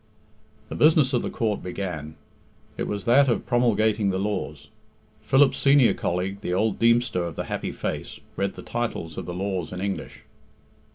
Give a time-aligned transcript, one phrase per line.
[0.69, 2.15] The business of the Court began.
[2.75, 4.69] It was that of promulgating the laws.
[5.21, 9.35] Philip's senior colleague, the old Deemster of the happy face, read the titles of the
[9.35, 10.23] laws in English.